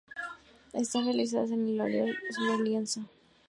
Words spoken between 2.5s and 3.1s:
lienzo.